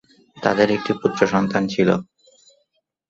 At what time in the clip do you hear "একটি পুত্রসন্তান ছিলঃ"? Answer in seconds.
0.71-1.95